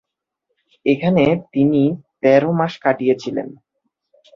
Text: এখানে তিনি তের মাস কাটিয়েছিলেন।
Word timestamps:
এখানে 0.85 1.23
তিনি 1.53 1.81
তের 2.21 2.43
মাস 2.59 2.73
কাটিয়েছিলেন। 2.83 3.47